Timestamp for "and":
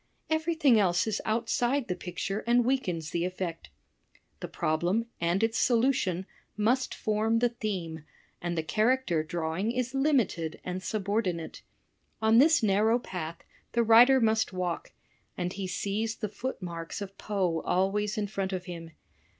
2.47-2.65, 5.19-5.43, 8.41-8.57, 10.63-10.81, 15.37-15.53